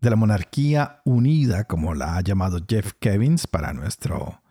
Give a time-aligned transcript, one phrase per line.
[0.00, 4.42] de la monarquía unida, como la ha llamado Jeff Kevins para nuestro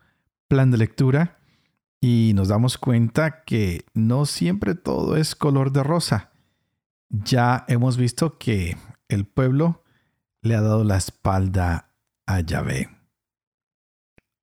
[0.47, 1.39] plan de lectura,
[2.01, 6.31] y nos damos cuenta que no siempre todo es color de rosa.
[7.09, 8.77] Ya hemos visto que
[9.07, 9.83] el pueblo
[10.41, 11.91] le ha dado la espalda
[12.25, 12.89] a Yahvé.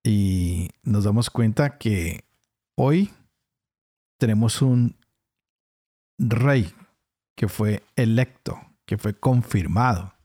[0.02, 2.24] Y nos damos cuenta que
[2.74, 3.10] hoy
[4.18, 4.96] tenemos un
[6.18, 6.72] rey
[7.34, 10.15] que fue electo, que fue confirmado.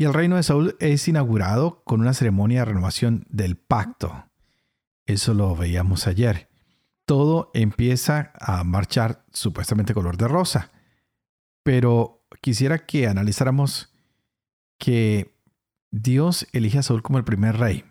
[0.00, 4.30] Y el reino de Saúl es inaugurado con una ceremonia de renovación del pacto.
[5.04, 6.48] Eso lo veíamos ayer.
[7.04, 10.72] Todo empieza a marchar supuestamente color de rosa.
[11.62, 13.92] Pero quisiera que analizáramos
[14.78, 15.38] que
[15.90, 17.84] Dios elige a Saúl como el primer rey.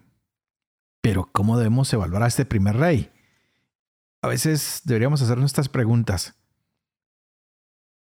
[1.03, 3.11] Pero ¿cómo debemos evaluar a este primer rey?
[4.23, 6.33] A veces deberíamos hacernos estas preguntas.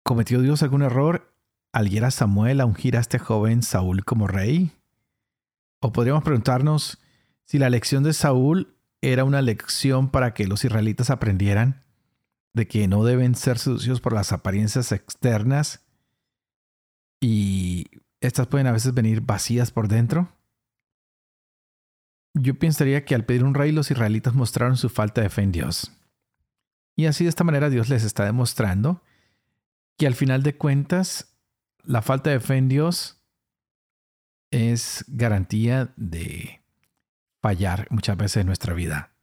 [0.02, 1.37] ¿Cometió Dios algún error
[1.72, 4.72] al a Samuel a ungir a este joven Saúl como rey?
[5.80, 7.00] O podríamos preguntarnos
[7.46, 11.84] si la elección de Saúl era una lección para que los israelitas aprendieran
[12.54, 15.86] de que no deben ser seducidos por las apariencias externas
[17.22, 17.86] y
[18.20, 20.30] estas pueden a veces venir vacías por dentro.
[22.34, 25.52] Yo pensaría que al pedir un rey los israelitas mostraron su falta de fe en
[25.52, 25.92] Dios.
[26.96, 29.04] Y así de esta manera Dios les está demostrando
[29.98, 31.37] que al final de cuentas
[31.88, 33.24] la falta de fe en Dios
[34.52, 36.62] es garantía de
[37.42, 39.14] fallar muchas veces en nuestra vida.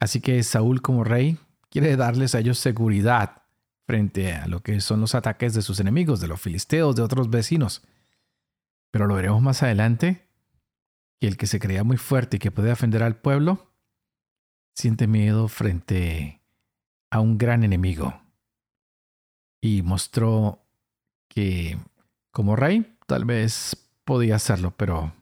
[0.00, 1.38] Así que Saúl como rey
[1.70, 3.42] quiere darles a ellos seguridad
[3.86, 7.30] frente a lo que son los ataques de sus enemigos, de los filisteos, de otros
[7.30, 7.82] vecinos.
[8.90, 10.28] Pero lo veremos más adelante,
[11.20, 13.72] que el que se creía muy fuerte y que puede defender al pueblo,
[14.74, 16.42] siente miedo frente
[17.10, 18.20] a un gran enemigo.
[19.62, 20.66] Y mostró
[21.30, 21.78] que
[22.32, 25.14] como rey tal vez podía hacerlo, pero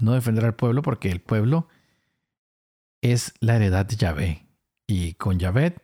[0.00, 1.68] no defender al pueblo porque el pueblo
[3.02, 4.46] es la heredad de Yahvé.
[4.86, 5.76] Y con Yahvé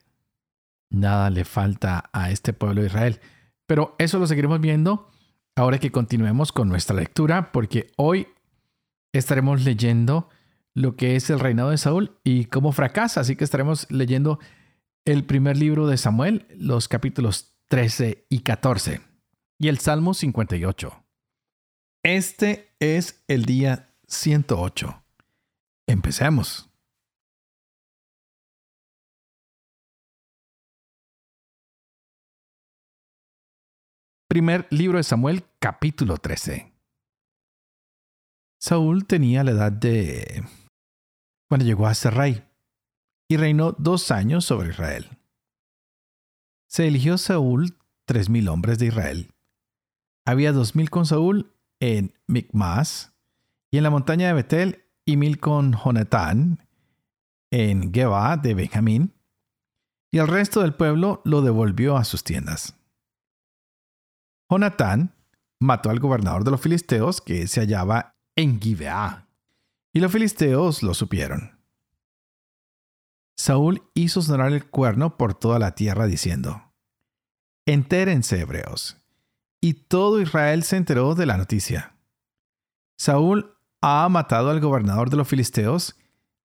[0.91, 3.21] nada le falta a este pueblo de Israel.
[3.67, 5.11] Pero eso lo seguiremos viendo
[5.57, 8.29] ahora que continuemos con nuestra lectura, porque hoy
[9.13, 10.29] estaremos leyendo
[10.75, 13.21] lo que es el reinado de Saúl y cómo fracasa.
[13.21, 14.39] Así que estaremos leyendo
[15.05, 19.12] el primer libro de Samuel, los capítulos 13 y 14
[19.63, 21.05] y el Salmo 58.
[22.03, 25.05] Este es el día 108.
[25.87, 26.69] Empecemos.
[34.29, 36.73] Primer libro de Samuel, capítulo 13.
[38.59, 40.43] Saúl tenía la edad de...
[41.49, 42.45] cuando llegó a ser rey,
[43.29, 45.19] y reinó dos años sobre Israel.
[46.67, 49.33] Se eligió Saúl tres mil hombres de Israel
[50.25, 53.15] había dos mil con Saúl en Micmas
[53.71, 56.67] y en la montaña de Betel y mil con Jonatán
[57.51, 59.15] en Geba de Benjamín,
[60.11, 62.75] y el resto del pueblo lo devolvió a sus tiendas.
[64.51, 65.15] Jonatán
[65.61, 69.29] mató al gobernador de los filisteos que se hallaba en Gibeá,
[69.93, 71.59] y los filisteos lo supieron.
[73.37, 76.73] Saúl hizo sonar el cuerno por toda la tierra diciendo,
[77.67, 79.02] Entérense, hebreos,
[79.65, 81.95] y todo Israel se enteró de la noticia.
[82.99, 85.97] Saúl ha matado al gobernador de los filisteos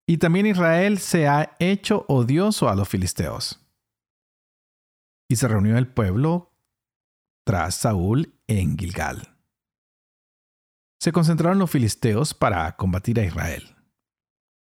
[0.06, 3.68] y también Israel se ha hecho odioso a los filisteos.
[5.28, 6.54] Y se reunió el pueblo
[7.44, 9.36] tras Saúl en Gilgal.
[11.00, 13.76] Se concentraron los filisteos para combatir a Israel.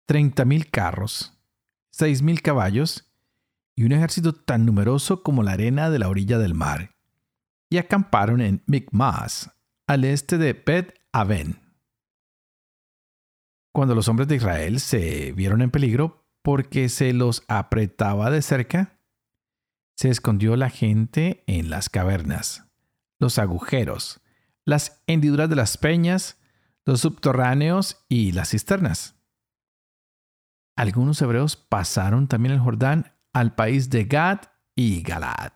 [0.07, 1.39] Treinta mil carros,
[1.91, 3.13] seis mil caballos
[3.75, 6.90] y un ejército tan numeroso como la arena de la orilla del mar
[7.71, 9.49] y acamparon en Micmas,
[9.87, 11.61] al este de Bet Aven.
[13.73, 18.99] Cuando los hombres de Israel se vieron en peligro porque se los apretaba de cerca,
[19.95, 22.65] se escondió la gente en las cavernas,
[23.19, 24.19] los agujeros,
[24.65, 26.37] las hendiduras de las peñas,
[26.85, 29.15] los subterráneos y las cisternas.
[30.75, 34.41] Algunos hebreos pasaron también el Jordán al país de Gad
[34.75, 35.53] y Galad.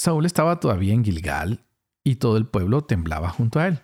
[0.00, 1.66] Saúl estaba todavía en Gilgal
[2.02, 3.82] y todo el pueblo temblaba junto a él.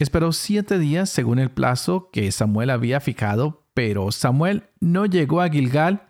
[0.00, 5.50] Esperó siete días según el plazo que Samuel había fijado, pero Samuel no llegó a
[5.50, 6.08] Gilgal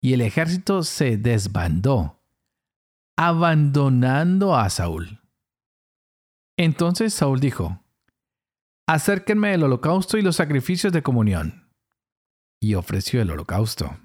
[0.00, 2.20] y el ejército se desbandó,
[3.16, 5.20] abandonando a Saúl.
[6.56, 7.84] Entonces Saúl dijo,
[8.88, 11.72] Acérquenme el holocausto y los sacrificios de comunión.
[12.60, 13.96] Y ofreció el holocausto.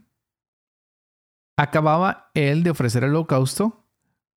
[1.58, 3.86] Acababa él de ofrecer el holocausto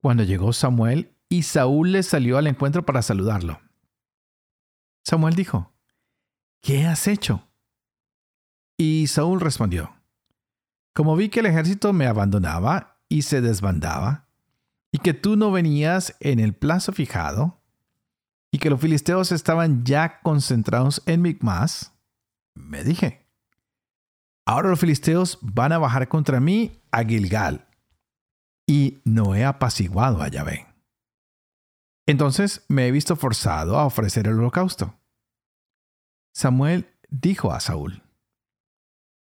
[0.01, 3.61] cuando llegó Samuel y Saúl le salió al encuentro para saludarlo.
[5.05, 5.73] Samuel dijo,
[6.61, 7.47] ¿qué has hecho?
[8.77, 9.95] Y Saúl respondió,
[10.93, 14.27] como vi que el ejército me abandonaba y se desbandaba,
[14.91, 17.61] y que tú no venías en el plazo fijado,
[18.51, 21.93] y que los filisteos estaban ya concentrados en Micmas,
[22.53, 23.25] me dije,
[24.45, 27.67] ahora los filisteos van a bajar contra mí a Gilgal,
[29.11, 30.67] no he apaciguado a Yahvé.
[32.05, 34.97] Entonces me he visto forzado a ofrecer el holocausto.
[36.33, 38.03] Samuel dijo a Saúl,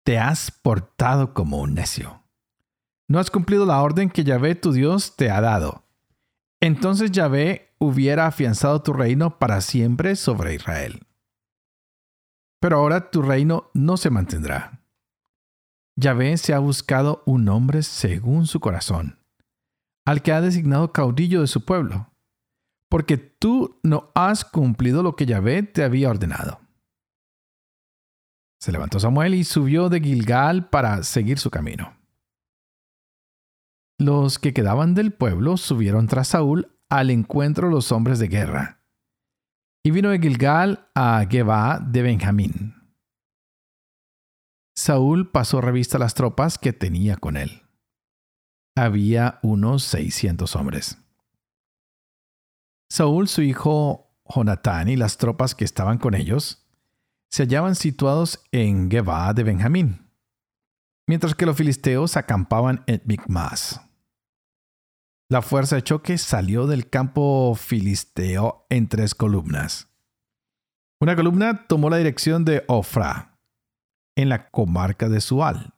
[0.05, 2.23] Te has portado como un necio.
[3.09, 5.85] No has cumplido la orden que Yahvé tu Dios te ha dado.
[6.61, 11.07] Entonces Yahvé hubiera afianzado tu reino para siempre sobre Israel.
[12.61, 14.83] Pero ahora tu reino no se mantendrá.
[15.97, 19.18] Yahvé se ha buscado un hombre según su corazón,
[20.09, 22.11] al que ha designado caudillo de su pueblo,
[22.89, 26.63] porque tú no has cumplido lo que Yahvé te había ordenado.
[28.59, 31.95] Se levantó Samuel y subió de Gilgal para seguir su camino.
[33.99, 38.81] Los que quedaban del pueblo subieron tras Saúl al encuentro los hombres de guerra.
[39.85, 42.75] Y vino de Gilgal a Geba de Benjamín.
[44.75, 47.68] Saúl pasó revista a las tropas que tenía con él.
[48.79, 50.99] Había unos seiscientos hombres.
[52.89, 56.65] Saúl, su hijo Jonatán y las tropas que estaban con ellos
[57.29, 60.09] se hallaban situados en Geba de Benjamín,
[61.09, 63.81] mientras que los filisteos acampaban en Micmas.
[65.29, 69.89] La fuerza de choque salió del campo filisteo en tres columnas.
[71.01, 73.41] Una columna tomó la dirección de Ofra,
[74.17, 75.75] en la comarca de Sual.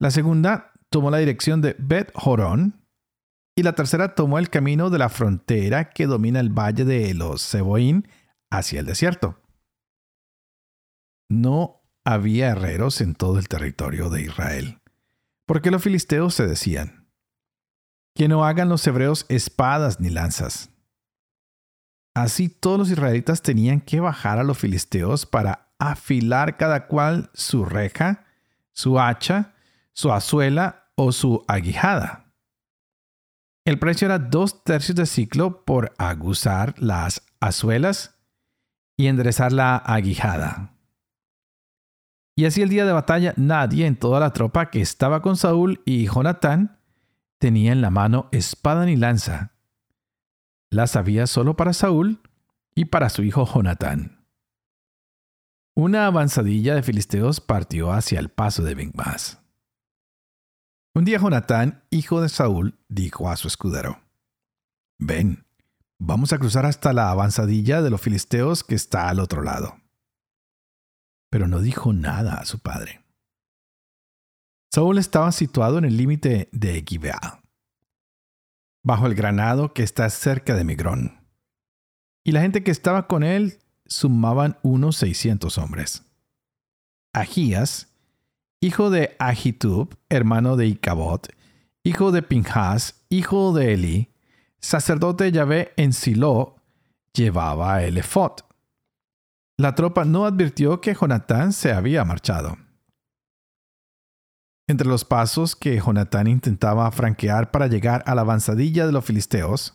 [0.00, 2.84] La segunda tomó la dirección de Bet Horón.
[3.56, 7.42] Y la tercera tomó el camino de la frontera que domina el valle de los
[7.42, 8.06] Seboín
[8.50, 9.40] hacia el desierto
[11.28, 14.80] no había herreros en todo el territorio de Israel,
[15.46, 17.06] porque los filisteos se decían,
[18.14, 20.70] que no hagan los hebreos espadas ni lanzas.
[22.14, 27.64] Así todos los israelitas tenían que bajar a los filisteos para afilar cada cual su
[27.64, 28.24] reja,
[28.72, 29.54] su hacha,
[29.92, 32.34] su azuela o su aguijada.
[33.64, 38.18] El precio era dos tercios de ciclo por aguzar las azuelas
[38.96, 40.74] y enderezar la aguijada.
[42.36, 45.82] Y así el día de batalla nadie en toda la tropa que estaba con Saúl
[45.84, 46.80] y Jonatán
[47.38, 49.52] tenía en la mano espada ni lanza.
[50.68, 52.22] Las había solo para Saúl
[52.74, 54.26] y para su hijo Jonatán.
[55.76, 59.47] Una avanzadilla de filisteos partió hacia el paso de Benmas.
[60.98, 64.00] Un día Jonatán, hijo de Saúl, dijo a su escudero,
[64.98, 65.46] Ven,
[65.98, 69.76] vamos a cruzar hasta la avanzadilla de los filisteos que está al otro lado
[71.30, 73.04] pero no dijo nada a su padre.
[74.72, 77.42] Saúl estaba situado en el límite de Gibeá,
[78.84, 81.26] bajo el granado que está cerca de Migrón.
[82.24, 86.04] Y la gente que estaba con él sumaban unos seiscientos hombres.
[87.14, 87.87] Agías,
[88.60, 91.28] hijo de Ahitub, hermano de Icabot,
[91.84, 94.14] hijo de Pinjas, hijo de Eli,
[94.60, 96.56] sacerdote de Yahvé en Silo,
[97.12, 98.32] llevaba el efod.
[99.56, 102.56] La tropa no advirtió que Jonatán se había marchado.
[104.68, 109.74] Entre los pasos que Jonatán intentaba franquear para llegar a la avanzadilla de los filisteos,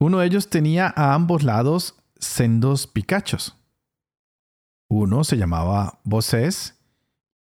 [0.00, 3.56] uno de ellos tenía a ambos lados sendos picachos.
[4.90, 6.73] Uno se llamaba Bosés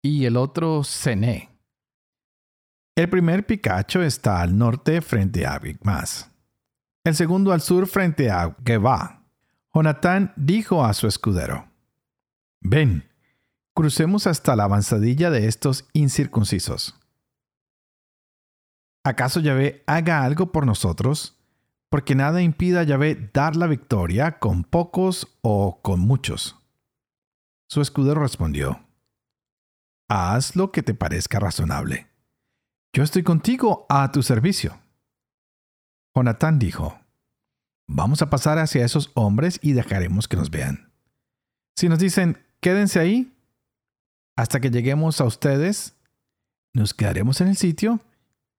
[0.01, 1.49] y el otro Cené.
[2.95, 6.29] El primer picacho está al norte frente a Bigmas.
[7.03, 9.21] El segundo al sur frente a Geba
[9.73, 11.69] Jonatán dijo a su escudero,
[12.59, 13.09] Ven,
[13.73, 16.99] crucemos hasta la avanzadilla de estos incircuncisos.
[19.03, 21.39] ¿Acaso Yahvé haga algo por nosotros?
[21.89, 26.57] Porque nada impida a Yahvé dar la victoria con pocos o con muchos.
[27.67, 28.85] Su escudero respondió,
[30.13, 32.09] Haz lo que te parezca razonable.
[32.91, 34.77] Yo estoy contigo a tu servicio.
[36.13, 36.99] Jonatán dijo,
[37.87, 40.91] vamos a pasar hacia esos hombres y dejaremos que nos vean.
[41.77, 43.33] Si nos dicen, quédense ahí,
[44.35, 45.95] hasta que lleguemos a ustedes,
[46.73, 48.01] nos quedaremos en el sitio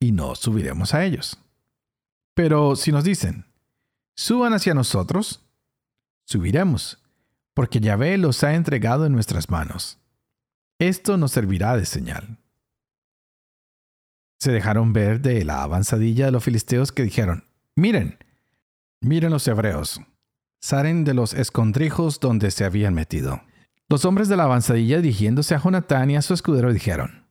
[0.01, 1.39] y no subiremos a ellos.
[2.35, 3.45] Pero si nos dicen,
[4.17, 5.45] suban hacia nosotros,
[6.25, 7.05] subiremos,
[7.53, 9.99] porque Yahvé los ha entregado en nuestras manos.
[10.83, 12.39] Esto nos servirá de señal.
[14.41, 17.45] Se dejaron ver de la avanzadilla de los filisteos que dijeron,
[17.77, 18.19] miren,
[19.01, 20.01] miren los hebreos,
[20.61, 23.43] salen de los escondrijos donde se habían metido.
[23.89, 27.29] Los hombres de la avanzadilla dirigiéndose a Jonatán y a su escudero dijeron,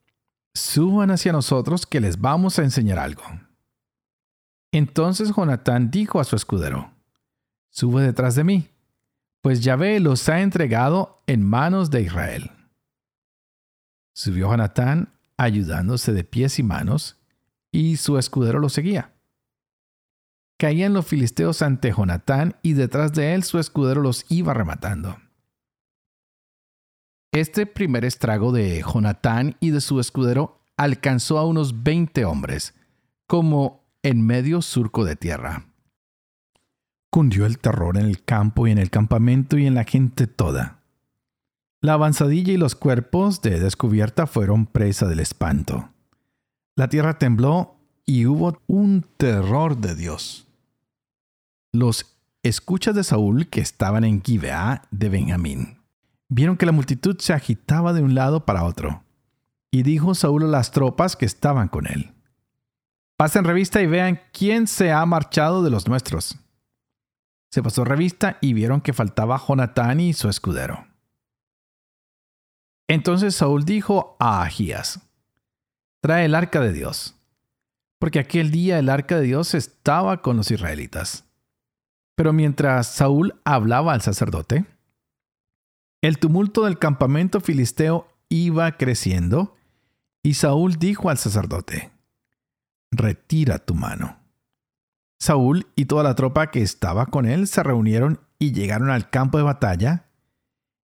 [0.53, 3.23] suban hacia nosotros que les vamos a enseñar algo.
[4.71, 6.93] Entonces Jonatán dijo a su escudero,
[7.69, 8.69] sube detrás de mí,
[9.41, 12.51] pues Yahvé los ha entregado en manos de Israel.
[14.13, 17.17] Subió Jonatán ayudándose de pies y manos,
[17.71, 19.13] y su escudero lo seguía.
[20.57, 25.17] Caían los filisteos ante Jonatán y detrás de él su escudero los iba rematando.
[27.31, 32.75] Este primer estrago de Jonatán y de su escudero alcanzó a unos veinte hombres,
[33.25, 35.65] como en medio surco de tierra.
[37.09, 40.80] Cundió el terror en el campo y en el campamento y en la gente toda.
[41.81, 45.89] La avanzadilla y los cuerpos de descubierta fueron presa del espanto.
[46.75, 50.47] La tierra tembló y hubo un terror de Dios.
[51.73, 55.79] Los escuchas de Saúl que estaban en Gibeá de Benjamín
[56.29, 59.03] vieron que la multitud se agitaba de un lado para otro.
[59.71, 62.13] Y dijo Saúl a las tropas que estaban con él,
[63.21, 66.39] Pasen revista y vean quién se ha marchado de los nuestros.
[67.51, 70.90] Se pasó revista y vieron que faltaba Jonatán y su escudero.
[72.91, 74.99] Entonces Saúl dijo a Agías,
[76.01, 77.15] Trae el arca de Dios,
[77.99, 81.23] porque aquel día el arca de Dios estaba con los israelitas.
[82.17, 84.65] Pero mientras Saúl hablaba al sacerdote,
[86.01, 89.55] el tumulto del campamento filisteo iba creciendo,
[90.21, 91.91] y Saúl dijo al sacerdote,
[92.91, 94.17] Retira tu mano.
[95.17, 99.37] Saúl y toda la tropa que estaba con él se reunieron y llegaron al campo
[99.37, 100.10] de batalla,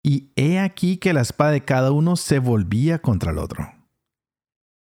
[0.07, 3.75] y he aquí que la espada de cada uno se volvía contra el otro.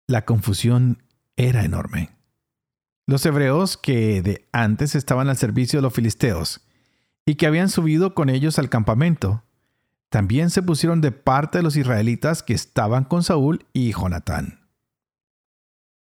[0.07, 1.03] La confusión
[1.37, 2.09] era enorme.
[3.07, 6.67] Los hebreos que de antes estaban al servicio de los filisteos
[7.25, 9.45] y que habían subido con ellos al campamento,
[10.09, 14.67] también se pusieron de parte de los israelitas que estaban con Saúl y Jonatán.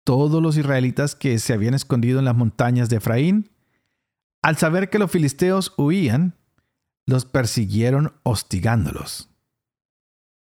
[0.06, 3.51] Todos los israelitas que se habían escondido en las montañas de Efraín,
[4.42, 6.37] al saber que los filisteos huían,
[7.08, 9.30] los persiguieron hostigándolos.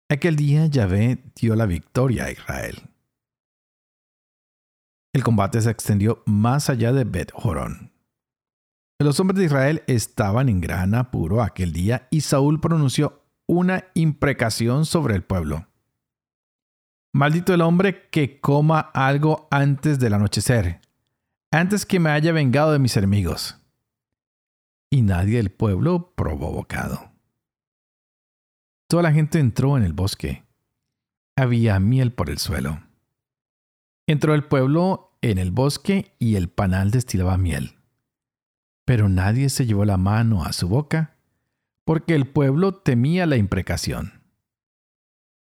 [0.09, 2.89] Aquel día Yahvé dio la victoria a Israel.
[5.13, 7.93] El combate se extendió más allá de Bet Jorón.
[8.99, 14.87] Los hombres de Israel estaban en gran apuro aquel día y Saúl pronunció una imprecación
[14.87, 15.67] sobre el pueblo.
[17.13, 20.81] Maldito el hombre que coma algo antes del anochecer,
[21.51, 23.62] antes que me haya vengado de mis enemigos.
[24.93, 27.13] Y nadie del pueblo probó bocado.
[28.89, 30.45] Toda la gente entró en el bosque.
[31.35, 32.79] Había miel por el suelo.
[34.07, 37.79] Entró el pueblo en el bosque y el panal destilaba miel.
[38.85, 41.17] Pero nadie se llevó la mano a su boca
[41.87, 44.21] porque el pueblo temía la imprecación.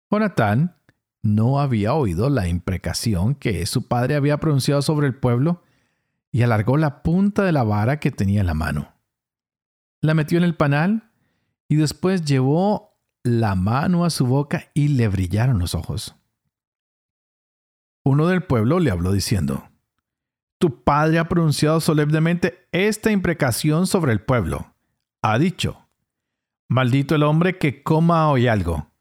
[0.09, 0.75] Jonatán
[1.21, 5.61] no había oído la imprecación que su padre había pronunciado sobre el pueblo
[6.31, 8.94] y alargó la punta de la vara que tenía en la mano.
[10.05, 11.09] La metió en el panal
[11.67, 16.15] y después llevó la mano a su boca y le brillaron los ojos.
[18.03, 19.67] Uno del pueblo le habló diciendo,
[20.59, 24.75] Tu padre ha pronunciado solemnemente esta imprecación sobre el pueblo.
[25.23, 25.87] Ha dicho,
[26.69, 28.91] Maldito el hombre que coma hoy algo.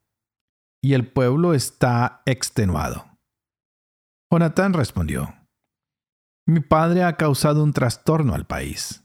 [0.82, 3.04] Y el pueblo está extenuado.
[4.30, 5.34] Jonatán respondió,
[6.46, 9.03] Mi padre ha causado un trastorno al país.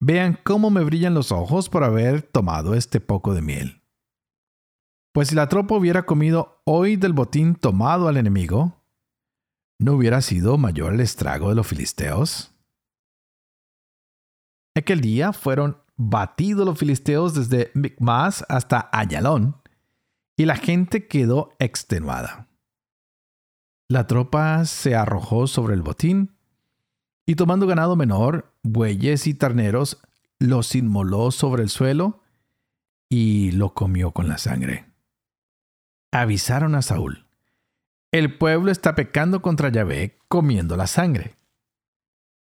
[0.00, 3.82] Vean cómo me brillan los ojos por haber tomado este poco de miel.
[5.12, 8.82] Pues si la tropa hubiera comido hoy del botín tomado al enemigo,
[9.78, 12.54] ¿no hubiera sido mayor el estrago de los filisteos?
[14.76, 19.56] Aquel día fueron batido los filisteos desde Micmas hasta Ayalón,
[20.36, 22.48] y la gente quedó extenuada.
[23.88, 26.36] La tropa se arrojó sobre el botín,
[27.24, 30.02] y tomando ganado menor, bueyes y terneros,
[30.38, 32.22] los inmoló sobre el suelo
[33.08, 34.86] y lo comió con la sangre.
[36.12, 37.26] Avisaron a Saúl.
[38.12, 41.36] El pueblo está pecando contra Yahvé comiendo la sangre.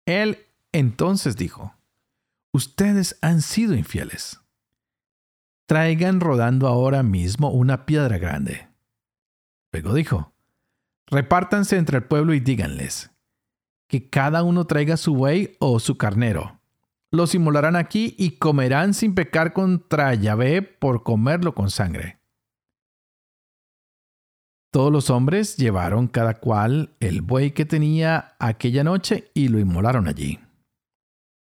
[0.06, 1.76] Él entonces dijo,
[2.52, 4.40] ustedes han sido infieles.
[5.68, 8.68] Traigan rodando ahora mismo una piedra grande.
[9.72, 10.34] Luego dijo,
[11.06, 13.12] repártanse entre el pueblo y díganles,
[13.90, 16.62] que cada uno traiga su buey o su carnero.
[17.12, 22.20] Los inmolarán aquí y comerán sin pecar contra Yahvé por comerlo con sangre.
[24.72, 30.08] Todos los hombres llevaron cada cual el buey que tenía aquella noche y lo inmolaron
[30.08, 30.40] allí.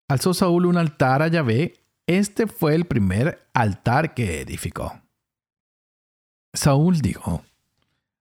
[0.06, 1.86] Alzó Saúl un altar a Yahvé.
[2.06, 5.00] Este fue el primer altar que edificó.
[6.52, 7.42] Saúl dijo,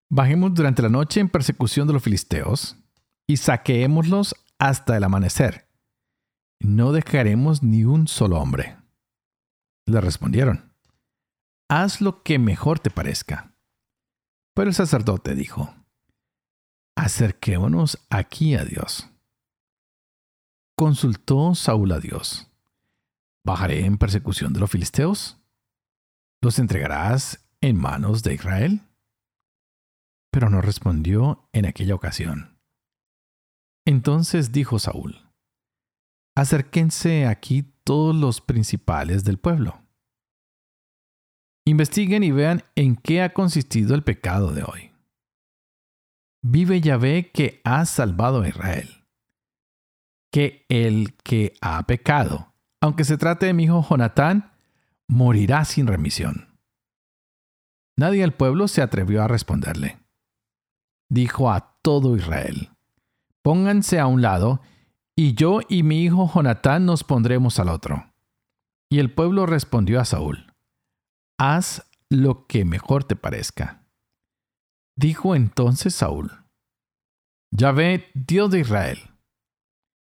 [0.09, 2.77] Bajemos durante la noche en persecución de los filisteos
[3.27, 5.67] y saqueémoslos hasta el amanecer.
[6.59, 8.77] No dejaremos ni un solo hombre.
[9.85, 10.73] Le respondieron,
[11.69, 13.53] Haz lo que mejor te parezca.
[14.53, 15.73] Pero el sacerdote dijo,
[16.95, 19.09] Acerquémonos aquí a Dios.
[20.77, 22.51] Consultó Saúl a Dios.
[23.43, 25.39] ¿Bajaré en persecución de los filisteos?
[26.41, 28.81] ¿Los entregarás en manos de Israel?
[30.31, 32.54] Pero no respondió en aquella ocasión.
[33.85, 35.21] Entonces dijo Saúl,
[36.35, 39.81] Acérquense aquí todos los principales del pueblo.
[41.65, 44.91] Investiguen y vean en qué ha consistido el pecado de hoy.
[46.43, 49.05] Vive Yahvé que ha salvado a Israel
[50.35, 54.51] que el que ha pecado, aunque se trate de mi hijo Jonatán,
[55.07, 56.59] morirá sin remisión.
[57.97, 59.97] Nadie del pueblo se atrevió a responderle.
[61.09, 62.74] Dijo a todo Israel,
[63.45, 64.59] pónganse a un lado,
[65.15, 68.11] y yo y mi hijo Jonatán nos pondremos al otro.
[68.89, 70.51] Y el pueblo respondió a Saúl,
[71.37, 73.85] haz lo que mejor te parezca.
[74.97, 76.31] Dijo entonces Saúl,
[77.51, 78.97] Yahvé, Dios de Israel,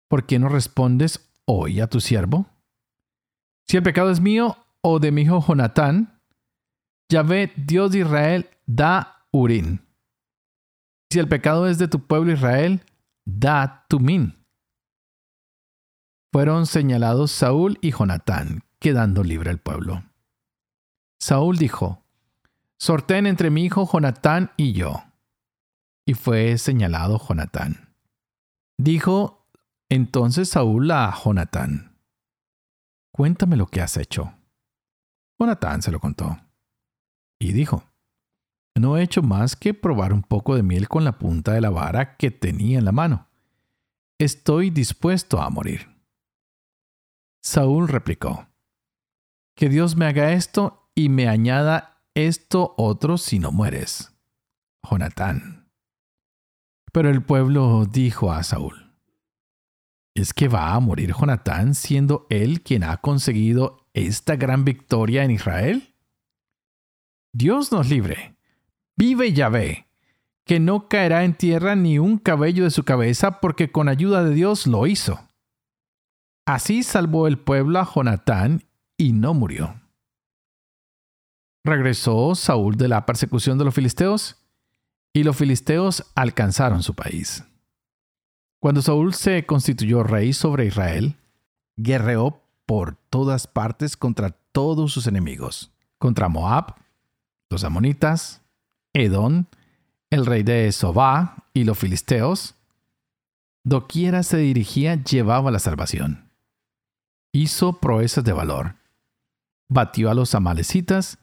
[0.10, 2.48] ¿por qué no respondes hoy a tu siervo?
[3.68, 6.24] Si el pecado es mío o de mi hijo Jonatán,
[7.12, 9.86] Yahvé, Dios de Israel, da Urín.
[11.12, 12.82] Si el pecado es de tu pueblo Israel,
[13.28, 14.46] da Tumín.
[16.32, 20.04] Fueron señalados Saúl y Jonatán, quedando libre el pueblo.
[21.20, 22.06] Saúl dijo,
[22.80, 25.04] Sorten entre mi hijo Jonatán y yo.
[26.06, 27.94] Y fue señalado Jonatán.
[28.78, 29.46] Dijo
[29.90, 31.98] entonces Saúl a Jonatán,
[33.12, 34.34] cuéntame lo que has hecho.
[35.38, 36.38] Jonatán se lo contó.
[37.40, 37.84] Y dijo,
[38.80, 41.70] no he hecho más que probar un poco de miel con la punta de la
[41.70, 43.28] vara que tenía en la mano.
[44.20, 45.88] Estoy dispuesto a morir.
[47.42, 48.48] Saúl replicó,
[49.56, 54.14] que Dios me haga esto y me añada esto otro si no mueres.
[54.90, 55.70] Jonatán.
[56.92, 58.88] Pero el pueblo dijo a Saúl,
[60.16, 65.32] ¿Es que va a morir Jonatán siendo él quien ha conseguido esta gran victoria en
[65.32, 65.94] Israel?
[67.34, 68.37] Dios nos libre.
[68.98, 69.88] Vive Yahvé,
[70.44, 74.34] que no caerá en tierra ni un cabello de su cabeza porque con ayuda de
[74.34, 75.20] Dios lo hizo.
[76.48, 78.64] Así salvó el pueblo a Jonatán
[78.98, 79.80] y no murió.
[81.64, 84.38] Regresó Saúl de la persecución de los filisteos
[85.14, 87.44] y los filisteos alcanzaron su país.
[88.60, 91.18] Cuando Saúl se constituyó rey sobre Israel,
[91.76, 96.74] guerreó por todas partes contra todos sus enemigos, contra Moab,
[97.50, 98.42] los amonitas,
[98.94, 99.46] Edom,
[100.10, 102.56] el rey de Sobá y los filisteos.
[103.64, 106.30] Doquiera se dirigía llevaba la salvación.
[107.34, 108.76] Hizo proezas de valor.
[109.70, 111.18] Batió a los amalecitas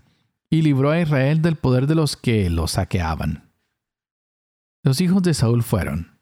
[0.50, 3.50] y libró a Israel del poder de los que lo saqueaban.
[4.84, 6.18] Los hijos de Saúl fueron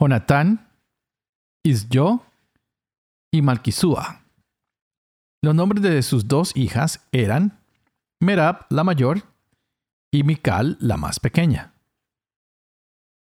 [0.00, 0.68] Jonatán,
[1.62, 2.22] Isyo
[3.30, 4.22] y Malquisúa.
[5.42, 7.60] Los nombres de sus dos hijas eran
[8.20, 9.22] Merab la mayor
[10.16, 11.74] y Mical la más pequeña.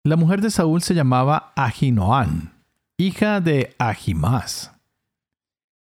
[0.05, 2.65] La mujer de Saúl se llamaba Ahinoán,
[2.97, 4.73] hija de Ahimás.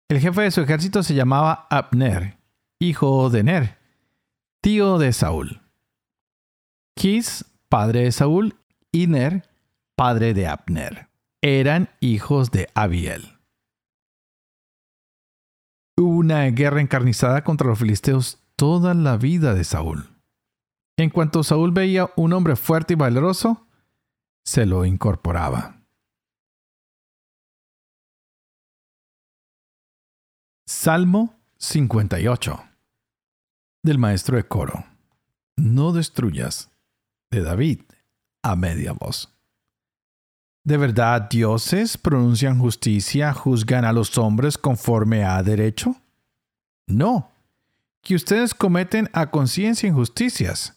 [0.09, 2.37] El jefe de su ejército se llamaba Abner,
[2.79, 3.77] hijo de Ner,
[4.61, 5.61] tío de Saúl.
[6.97, 8.57] Kis, padre de Saúl,
[8.91, 9.47] y Ner,
[9.95, 11.07] padre de Abner.
[11.41, 13.39] Eran hijos de Abiel.
[15.95, 20.18] Hubo una guerra encarnizada contra los filisteos toda la vida de Saúl.
[20.99, 23.65] En cuanto Saúl veía un hombre fuerte y valeroso,
[24.43, 25.81] se lo incorporaba.
[30.67, 32.63] Salmo 58
[33.81, 34.83] del maestro de coro.
[35.55, 36.69] No destruyas
[37.31, 37.81] de David
[38.43, 39.33] a media voz.
[40.65, 45.95] ¿De verdad dioses pronuncian justicia, juzgan a los hombres conforme a derecho?
[46.87, 47.31] No,
[48.01, 50.75] que ustedes cometen a conciencia injusticias.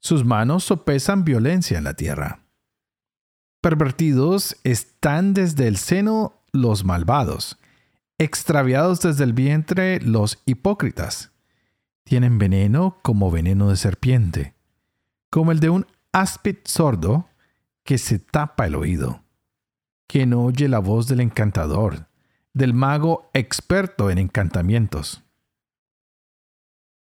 [0.00, 2.44] Sus manos sopesan violencia en la tierra.
[3.60, 7.58] Pervertidos están desde el seno los malvados,
[8.18, 11.32] extraviados desde el vientre los hipócritas.
[12.04, 14.54] Tienen veneno como veneno de serpiente,
[15.30, 17.28] como el de un áspid sordo
[17.84, 19.22] que se tapa el oído
[20.10, 22.08] que no oye la voz del encantador,
[22.52, 25.22] del mago experto en encantamientos.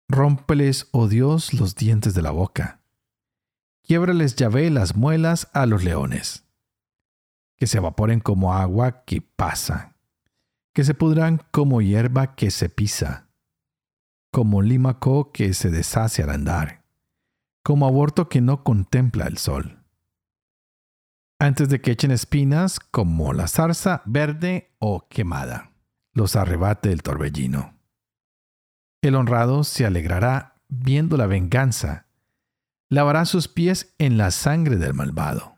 [0.09, 2.81] Rómpeles, oh Dios, los dientes de la boca.
[3.87, 6.45] Quiebrales, Yahvé, las muelas a los leones.
[7.55, 9.95] Que se evaporen como agua que pasa.
[10.73, 13.29] Que se pudran como hierba que se pisa.
[14.31, 16.83] Como límaco que se deshace al andar.
[17.63, 19.77] Como aborto que no contempla el sol
[21.39, 25.71] antes de que echen espinas como la zarza verde o quemada,
[26.13, 27.77] los arrebate el torbellino.
[29.01, 32.06] El honrado se alegrará viendo la venganza,
[32.89, 35.57] lavará sus pies en la sangre del malvado.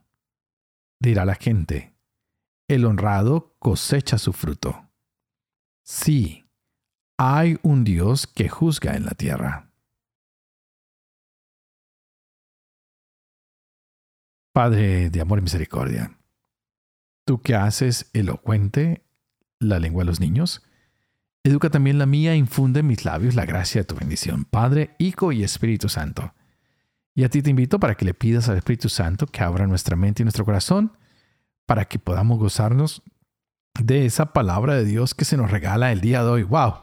[1.01, 1.95] Dirá la gente,
[2.67, 4.89] el honrado cosecha su fruto.
[5.83, 6.49] Sí,
[7.17, 9.71] hay un Dios que juzga en la tierra.
[14.53, 16.17] Padre de amor y misericordia,
[17.25, 19.05] tú que haces elocuente
[19.59, 20.63] la lengua de los niños,
[21.43, 25.31] educa también la mía, infunde en mis labios la gracia de tu bendición, Padre, Hijo
[25.31, 26.33] y Espíritu Santo.
[27.19, 29.97] Y a ti te invito para que le pidas al Espíritu Santo que abra nuestra
[29.97, 30.93] mente y nuestro corazón
[31.65, 33.01] para que podamos gozarnos
[33.77, 36.43] de esa palabra de Dios que se nos regala el día de hoy.
[36.43, 36.75] ¡Wow!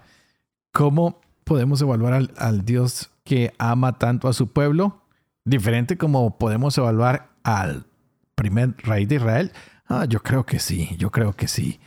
[0.74, 5.00] ¿Cómo podemos evaluar al, Dios que ama tanto a su pueblo?
[5.46, 7.86] Diferente como podemos evaluar al
[8.34, 9.52] primer rey de Israel?
[9.86, 11.80] Ah, yo creo que sí, yo creo que sí.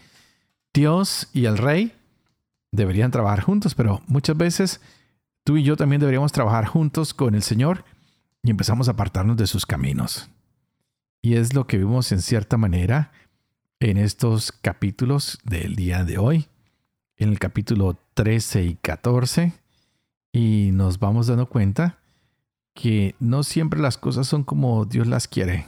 [0.74, 1.94] Dios y el rey
[2.72, 4.82] deberían trabajar juntos, pero muchas veces
[5.44, 7.86] tú y yo también deberíamos trabajar juntos con el Señor
[8.44, 10.30] y empezamos a apartarnos de sus caminos.
[11.22, 13.12] Y es lo que vimos en cierta manera
[13.80, 16.48] en estos capítulos del día de hoy,
[17.18, 19.54] en el capítulo 13 y 14,
[20.32, 21.98] y nos vamos dando cuenta
[22.74, 25.68] que no siempre las cosas son como Dios las quiere.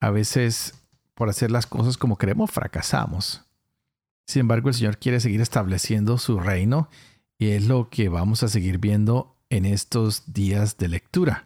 [0.00, 0.74] A veces,
[1.14, 3.42] por hacer las cosas como queremos, fracasamos.
[4.26, 6.88] Sin embargo, el Señor quiere seguir estableciendo su reino
[7.38, 11.44] y es lo que vamos a seguir viendo en estos días de lectura.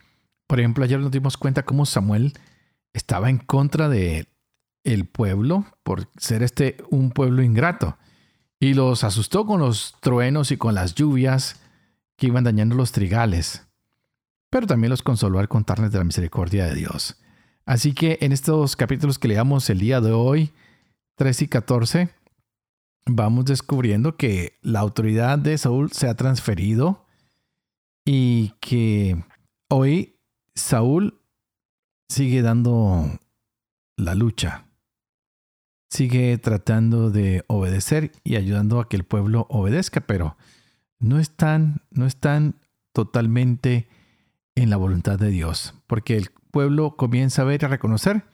[0.48, 2.32] Por ejemplo, ayer nos dimos cuenta cómo Samuel
[2.92, 4.26] estaba en contra de
[4.82, 7.96] el pueblo por ser este un pueblo ingrato
[8.58, 11.60] y los asustó con los truenos y con las lluvias
[12.16, 13.68] que iban dañando los trigales
[14.50, 17.20] pero también los consoló al contarles de la misericordia de Dios.
[17.64, 20.52] Así que en estos capítulos que leamos el día de hoy,
[21.16, 22.08] 13 y 14,
[23.06, 27.04] vamos descubriendo que la autoridad de Saúl se ha transferido
[28.04, 29.22] y que
[29.68, 30.17] hoy
[30.58, 31.20] Saúl
[32.08, 33.18] sigue dando
[33.96, 34.66] la lucha,
[35.88, 40.36] sigue tratando de obedecer y ayudando a que el pueblo obedezca, pero
[40.98, 42.60] no están, no están
[42.92, 43.88] totalmente
[44.56, 48.24] en la voluntad de Dios, porque el pueblo comienza a ver y a reconocer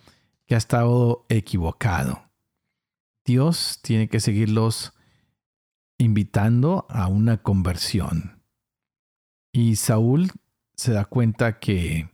[0.46, 2.30] que ha estado equivocado.
[3.26, 4.94] Dios tiene que seguirlos
[5.98, 8.42] invitando a una conversión.
[9.52, 10.32] Y Saúl
[10.74, 12.13] se da cuenta que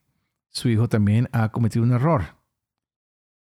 [0.51, 2.37] su hijo también ha cometido un error.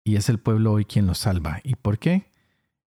[0.04, 1.60] Y es el pueblo hoy quien lo salva.
[1.62, 2.30] ¿Y por qué?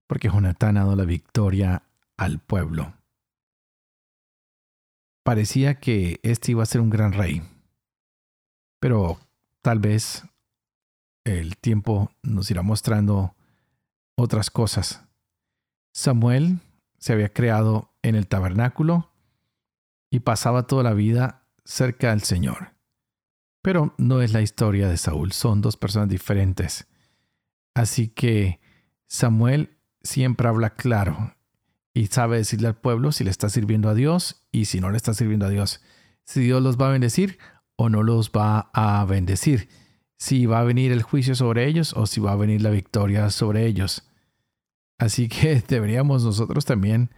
[0.07, 1.83] Porque Jonatán ha dado la victoria
[2.17, 2.93] al pueblo.
[5.23, 7.43] Parecía que este iba a ser un gran rey,
[8.79, 9.19] pero
[9.61, 10.23] tal vez
[11.23, 13.35] el tiempo nos irá mostrando
[14.15, 15.03] otras cosas.
[15.93, 16.59] Samuel
[16.97, 19.11] se había creado en el tabernáculo
[20.09, 22.73] y pasaba toda la vida cerca del Señor.
[23.61, 26.87] Pero no es la historia de Saúl, son dos personas diferentes.
[27.73, 28.59] Así que
[29.07, 31.35] Samuel siempre habla claro
[31.93, 34.97] y sabe decirle al pueblo si le está sirviendo a Dios y si no le
[34.97, 35.81] está sirviendo a Dios.
[36.23, 37.37] Si Dios los va a bendecir
[37.75, 39.69] o no los va a bendecir,
[40.17, 43.29] si va a venir el juicio sobre ellos o si va a venir la victoria
[43.29, 44.07] sobre ellos.
[44.97, 47.11] Así que deberíamos nosotros también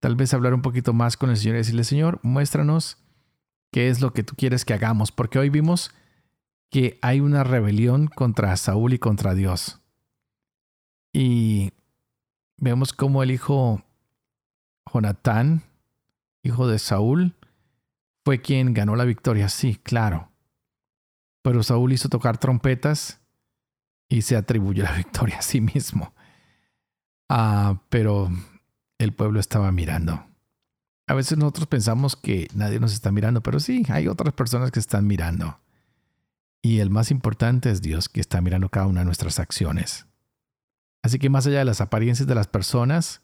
[0.00, 2.98] tal vez hablar un poquito más con el Señor y decirle, Señor, muéstranos
[3.70, 5.90] qué es lo que tú quieres que hagamos, porque hoy vimos
[6.70, 9.80] que hay una rebelión contra Saúl y contra Dios.
[11.12, 11.72] Y
[12.56, 13.82] vemos cómo el hijo
[14.92, 15.62] Jonatán,
[16.42, 17.34] hijo de Saúl,
[18.24, 20.30] fue quien ganó la victoria, sí, claro.
[21.42, 23.20] Pero Saúl hizo tocar trompetas
[24.08, 26.14] y se atribuyó la victoria a sí mismo.
[27.28, 28.30] Ah, pero
[28.98, 30.27] el pueblo estaba mirando.
[31.08, 34.78] A veces nosotros pensamos que nadie nos está mirando, pero sí, hay otras personas que
[34.78, 35.58] están mirando.
[36.60, 40.06] Y el más importante es Dios que está mirando cada una de nuestras acciones.
[41.02, 43.22] Así que más allá de las apariencias de las personas,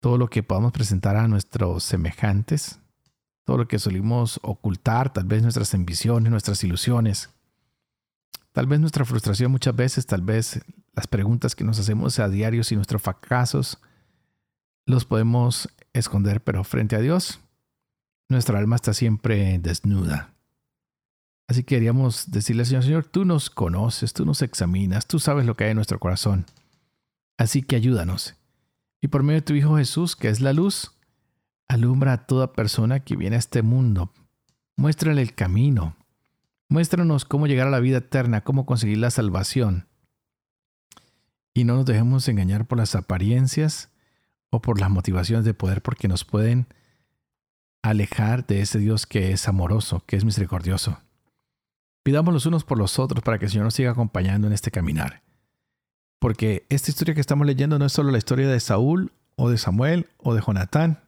[0.00, 2.80] todo lo que podamos presentar a nuestros semejantes,
[3.44, 7.28] todo lo que solimos ocultar, tal vez nuestras ambiciones, nuestras ilusiones,
[8.52, 10.60] tal vez nuestra frustración muchas veces, tal vez
[10.94, 13.78] las preguntas que nos hacemos a diario y nuestros fracasos,
[14.88, 17.40] los podemos esconder, pero frente a Dios,
[18.28, 20.34] nuestra alma está siempre desnuda.
[21.46, 25.46] Así que queríamos decirle al Señor, Señor, tú nos conoces, tú nos examinas, tú sabes
[25.46, 26.46] lo que hay en nuestro corazón.
[27.38, 28.34] Así que ayúdanos.
[29.00, 30.98] Y por medio de tu Hijo Jesús, que es la luz,
[31.68, 34.10] Alumbra a toda persona que viene a este mundo.
[34.76, 35.96] Muéstrale el camino.
[36.70, 39.86] Muéstranos cómo llegar a la vida eterna, cómo conseguir la salvación.
[41.52, 43.90] Y no nos dejemos engañar por las apariencias
[44.50, 46.66] o por las motivaciones de poder porque nos pueden
[47.82, 51.00] alejar de ese Dios que es amoroso, que es misericordioso.
[52.02, 54.70] Pidamos los unos por los otros para que el Señor nos siga acompañando en este
[54.70, 55.22] caminar.
[56.18, 59.58] Porque esta historia que estamos leyendo no es solo la historia de Saúl o de
[59.58, 61.00] Samuel o de Jonatán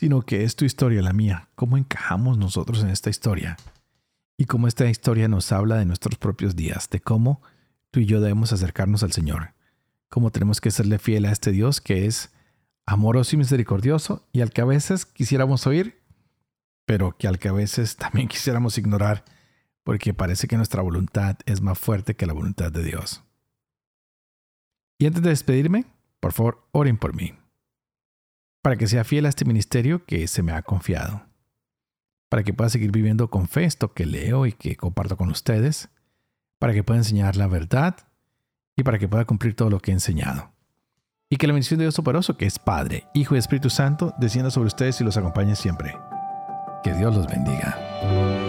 [0.00, 1.50] sino que es tu historia, la mía.
[1.56, 3.58] ¿Cómo encajamos nosotros en esta historia?
[4.38, 7.42] Y cómo esta historia nos habla de nuestros propios días, de cómo
[7.90, 9.52] tú y yo debemos acercarnos al Señor,
[10.10, 12.30] cómo tenemos que serle fiel a este Dios que es
[12.84, 16.02] amoroso y misericordioso y al que a veces quisiéramos oír,
[16.84, 19.24] pero que al que a veces también quisiéramos ignorar,
[19.84, 23.22] porque parece que nuestra voluntad es más fuerte que la voluntad de Dios.
[24.98, 25.86] Y antes de despedirme,
[26.20, 27.32] por favor, oren por mí
[28.62, 31.26] para que sea fiel a este ministerio que se me ha confiado,
[32.28, 35.88] para que pueda seguir viviendo con fe esto que leo y que comparto con ustedes,
[36.58, 37.96] para que pueda enseñar la verdad
[38.80, 40.52] y para que pueda cumplir todo lo que he enseñado.
[41.28, 44.50] Y que la bendición de Dios Toporoso, que es Padre, Hijo y Espíritu Santo, descienda
[44.50, 45.96] sobre ustedes y los acompañe siempre.
[46.82, 48.39] Que Dios los bendiga.